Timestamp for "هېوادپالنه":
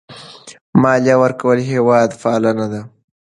1.71-2.65